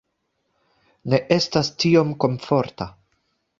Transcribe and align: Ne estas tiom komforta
Ne 1.17 1.19
estas 1.37 1.71
tiom 1.85 2.17
komforta 2.25 2.91